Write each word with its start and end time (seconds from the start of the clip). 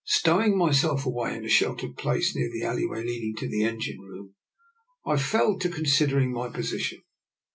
Stowing 0.03 0.57
myself 0.57 1.05
away 1.05 1.35
in 1.37 1.45
a 1.45 1.47
sheltered 1.47 1.95
place 1.95 2.35
near 2.35 2.49
the 2.51 2.63
alley 2.63 2.87
way 2.87 3.03
leading 3.03 3.35
to 3.35 3.47
the 3.47 3.63
engine 3.63 3.99
room, 4.01 4.33
I 5.05 5.15
fell 5.17 5.59
to 5.59 5.69
considering 5.69 6.31
my 6.33 6.49
position. 6.49 7.03